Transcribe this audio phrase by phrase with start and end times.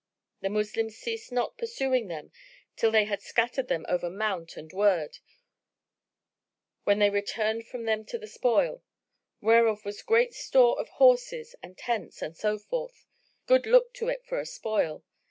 [0.41, 2.31] The Moslems ceased not pursuing them
[2.75, 5.19] till they had scattered them over mount and wold,
[6.85, 8.81] when they returned from them to the spoil;
[9.41, 14.39] whereof was great store of horses and tents and so forth:—good look to it for
[14.39, 15.03] a spoil!